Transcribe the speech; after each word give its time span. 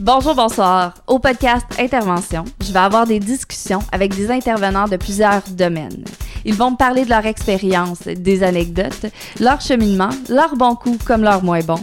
Bonjour, 0.00 0.34
bonsoir. 0.34 0.94
Au 1.06 1.20
podcast 1.20 1.66
Intervention, 1.78 2.44
je 2.60 2.72
vais 2.72 2.80
avoir 2.80 3.06
des 3.06 3.20
discussions 3.20 3.78
avec 3.92 4.12
des 4.14 4.28
intervenants 4.28 4.88
de 4.88 4.96
plusieurs 4.96 5.42
domaines. 5.50 6.04
Ils 6.44 6.56
vont 6.56 6.72
me 6.72 6.76
parler 6.76 7.04
de 7.04 7.10
leur 7.10 7.24
expérience, 7.26 8.02
des 8.02 8.42
anecdotes, 8.42 9.06
leur 9.38 9.60
cheminement, 9.60 10.10
leurs 10.28 10.56
bons 10.56 10.74
coups 10.74 11.02
comme 11.04 11.22
leurs 11.22 11.44
moins 11.44 11.60
bons, 11.60 11.80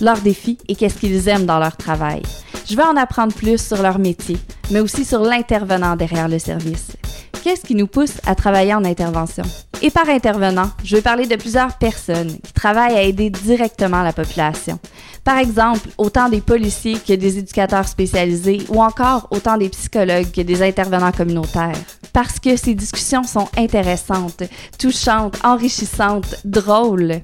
leurs 0.00 0.20
défis 0.20 0.58
et 0.68 0.76
qu'est-ce 0.76 0.98
qu'ils 0.98 1.28
aiment 1.28 1.46
dans 1.46 1.58
leur 1.58 1.76
travail. 1.76 2.22
Je 2.70 2.76
vais 2.76 2.84
en 2.84 2.96
apprendre 2.96 3.34
plus 3.34 3.60
sur 3.60 3.82
leur 3.82 3.98
métier, 3.98 4.38
mais 4.70 4.80
aussi 4.80 5.04
sur 5.04 5.20
l'intervenant 5.20 5.96
derrière 5.96 6.28
le 6.28 6.38
service. 6.38 6.92
Qu'est-ce 7.42 7.62
qui 7.62 7.74
nous 7.74 7.86
pousse 7.86 8.14
à 8.26 8.34
travailler 8.34 8.74
en 8.74 8.84
intervention? 8.84 9.44
Et 9.80 9.90
par 9.90 10.08
intervenant, 10.08 10.70
je 10.82 10.96
vais 10.96 11.02
parler 11.02 11.26
de 11.26 11.36
plusieurs 11.36 11.78
personnes 11.78 12.36
qui 12.40 12.52
travaillent 12.52 12.96
à 12.96 13.02
aider 13.02 13.30
directement 13.30 14.02
la 14.02 14.12
population. 14.12 14.78
Par 15.24 15.38
exemple, 15.38 15.88
autant 15.98 16.28
des 16.28 16.40
policiers 16.40 16.98
que 16.98 17.12
des 17.12 17.38
éducateurs 17.38 17.86
spécialisés 17.86 18.62
ou 18.68 18.82
encore 18.82 19.28
autant 19.30 19.56
des 19.56 19.68
psychologues 19.68 20.32
que 20.32 20.40
des 20.40 20.62
intervenants 20.62 21.12
communautaires. 21.12 21.78
Parce 22.12 22.40
que 22.40 22.56
ces 22.56 22.74
discussions 22.74 23.24
sont 23.24 23.48
intéressantes, 23.56 24.42
touchantes, 24.78 25.36
enrichissantes, 25.44 26.36
drôles. 26.44 27.20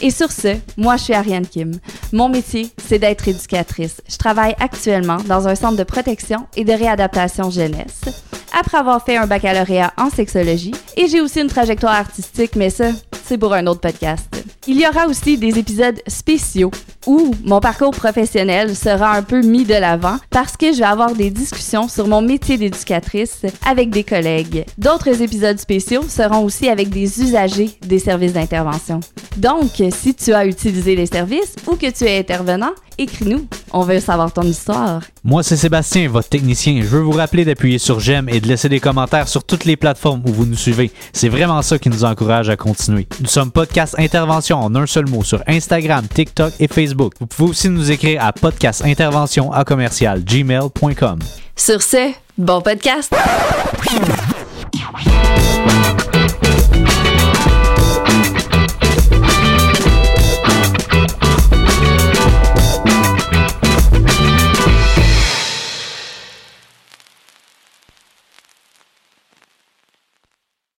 Et 0.00 0.10
sur 0.10 0.30
ce, 0.30 0.56
moi 0.76 0.96
je 0.96 1.04
suis 1.04 1.14
Ariane 1.14 1.46
Kim. 1.46 1.72
Mon 2.12 2.28
métier, 2.28 2.70
c'est 2.86 3.00
d'être 3.00 3.26
éducatrice. 3.26 4.00
Je 4.08 4.16
travaille 4.16 4.54
actuellement 4.60 5.18
dans 5.26 5.48
un 5.48 5.56
centre 5.56 5.76
de 5.76 5.82
protection 5.82 6.46
et 6.56 6.64
de 6.64 6.72
réadaptation 6.72 7.50
jeunesse 7.50 8.27
après 8.58 8.78
avoir 8.78 9.04
fait 9.04 9.16
un 9.16 9.26
baccalauréat 9.26 9.92
en 9.96 10.10
sexologie 10.10 10.72
et 10.96 11.06
j'ai 11.08 11.20
aussi 11.20 11.40
une 11.40 11.48
trajectoire 11.48 11.94
artistique, 11.94 12.56
mais 12.56 12.70
ça, 12.70 12.90
c'est 13.24 13.38
pour 13.38 13.54
un 13.54 13.66
autre 13.66 13.80
podcast. 13.80 14.26
Il 14.66 14.80
y 14.80 14.86
aura 14.86 15.06
aussi 15.06 15.38
des 15.38 15.58
épisodes 15.58 16.00
spéciaux 16.06 16.70
où 17.06 17.34
mon 17.44 17.60
parcours 17.60 17.92
professionnel 17.92 18.76
sera 18.76 19.12
un 19.12 19.22
peu 19.22 19.40
mis 19.40 19.64
de 19.64 19.74
l'avant 19.74 20.18
parce 20.28 20.56
que 20.56 20.72
je 20.72 20.78
vais 20.78 20.84
avoir 20.84 21.14
des 21.14 21.30
discussions 21.30 21.88
sur 21.88 22.06
mon 22.06 22.20
métier 22.20 22.58
d'éducatrice 22.58 23.42
avec 23.66 23.90
des 23.90 24.04
collègues. 24.04 24.66
D'autres 24.76 25.22
épisodes 25.22 25.58
spéciaux 25.58 26.02
seront 26.08 26.44
aussi 26.44 26.68
avec 26.68 26.90
des 26.90 27.22
usagers 27.22 27.70
des 27.80 27.98
services 27.98 28.34
d'intervention. 28.34 29.00
Donc, 29.36 29.82
si 29.90 30.14
tu 30.14 30.34
as 30.34 30.44
utilisé 30.44 30.96
les 30.96 31.06
services 31.06 31.54
ou 31.66 31.76
que 31.76 31.90
tu 31.90 32.04
es 32.04 32.18
intervenant, 32.18 32.72
écris-nous. 32.98 33.46
On 33.72 33.82
veut 33.82 34.00
savoir 34.00 34.32
ton 34.32 34.42
histoire. 34.42 35.02
Moi, 35.24 35.42
c'est 35.42 35.56
Sébastien, 35.56 36.08
votre 36.08 36.28
technicien. 36.28 36.80
Je 36.82 36.86
veux 36.88 37.00
vous 37.00 37.12
rappeler 37.12 37.44
d'appuyer 37.44 37.78
sur 37.78 38.00
j'aime 38.00 38.28
et 38.28 38.40
de 38.40 38.46
laisser 38.48 38.68
des 38.68 38.80
commentaires 38.80 39.28
sur 39.28 39.44
toutes 39.44 39.64
les 39.64 39.76
plateformes 39.76 40.22
où 40.26 40.32
vous 40.32 40.46
nous 40.46 40.56
suivez. 40.56 40.90
C'est 41.12 41.28
vraiment 41.28 41.62
ça 41.62 41.78
qui 41.78 41.88
nous 41.88 42.04
encourage 42.04 42.48
à 42.48 42.56
continuer. 42.56 43.06
Nous 43.20 43.28
sommes 43.28 43.50
Podcast 43.50 43.94
Intervention 43.98 44.58
en 44.58 44.74
un 44.74 44.86
seul 44.86 45.08
mot 45.08 45.22
sur 45.24 45.42
Instagram, 45.46 46.06
TikTok 46.06 46.52
et 46.60 46.68
Facebook. 46.68 47.14
Vous 47.20 47.26
pouvez 47.26 47.50
aussi 47.50 47.68
nous 47.68 47.90
écrire 47.90 48.24
à 48.24 48.32
podcastintervention 48.32 49.52
à 49.52 49.64
commercial 49.64 50.22
gmail.com. 50.24 51.18
Sur 51.56 51.82
ce, 51.82 52.12
bon 52.36 52.60
podcast! 52.60 53.12